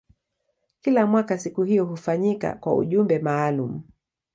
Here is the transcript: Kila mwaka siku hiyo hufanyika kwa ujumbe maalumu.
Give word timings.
Kila 0.81 1.05
mwaka 1.07 1.37
siku 1.37 1.63
hiyo 1.63 1.85
hufanyika 1.85 2.53
kwa 2.55 2.75
ujumbe 2.75 3.19
maalumu. 3.19 3.83